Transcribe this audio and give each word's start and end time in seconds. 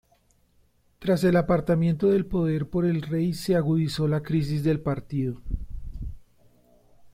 Tras 0.97 1.23
el 1.25 1.37
apartamiento 1.37 2.07
del 2.09 2.25
poder 2.25 2.67
por 2.71 2.85
el 2.87 3.03
rey 3.03 3.35
se 3.35 3.55
agudizó 3.55 4.07
la 4.07 4.23
crisis 4.23 4.63
del 4.63 4.79
partido. 4.81 5.39